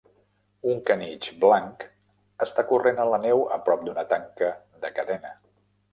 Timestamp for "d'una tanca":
3.91-4.51